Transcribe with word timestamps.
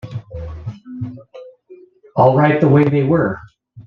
All 2.15 2.35
right 2.35 2.59
the 2.59 2.67
way 2.67 2.83
they 2.89 3.03
were. 3.03 3.39